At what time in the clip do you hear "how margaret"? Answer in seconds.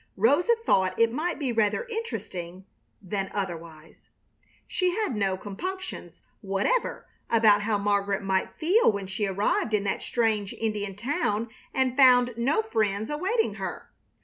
7.61-8.23